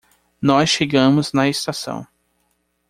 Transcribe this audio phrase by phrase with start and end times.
[0.41, 2.07] Nós chegamos na estação